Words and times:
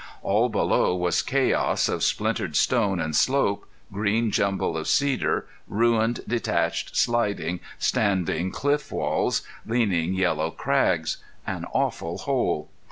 All 0.23 0.49
below 0.49 0.95
was 0.95 1.21
chaos 1.21 1.87
of 1.87 2.03
splintered 2.03 2.55
stone 2.55 2.99
and 2.99 3.15
slope, 3.15 3.67
green 3.93 4.31
jumble 4.31 4.75
of 4.75 4.87
cedar, 4.87 5.45
ruined, 5.67 6.21
detached, 6.27 6.95
sliding, 6.95 7.59
standing 7.77 8.49
cliff 8.49 8.91
walls, 8.91 9.43
leaning 9.63 10.15
yellow 10.15 10.49
crags 10.49 11.17
an 11.45 11.65
awful 11.71 12.17
hole. 12.17 12.71